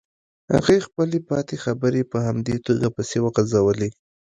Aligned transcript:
هغې 0.53 0.77
خپلې 0.87 1.19
پاتې 1.29 1.55
خبرې 1.63 2.01
په 2.11 2.17
همدې 2.27 2.55
توګه 2.65 2.87
پسې 2.95 3.17
وغزولې. 3.21 3.89